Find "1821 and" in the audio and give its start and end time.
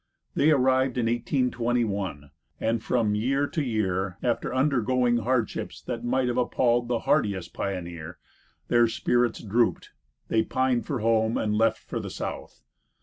1.05-2.81